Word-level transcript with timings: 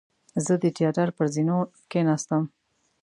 زه 0.45 0.53
د 0.63 0.65
تیاتر 0.77 1.07
پر 1.17 1.25
زینو 1.35 1.57
کېناستم. 1.91 2.43